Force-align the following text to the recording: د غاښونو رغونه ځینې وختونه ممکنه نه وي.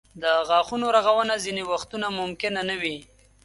د 0.21 0.23
غاښونو 0.49 0.87
رغونه 0.97 1.33
ځینې 1.43 1.63
وختونه 1.71 2.07
ممکنه 2.19 2.61
نه 2.69 2.75
وي. 2.81 2.97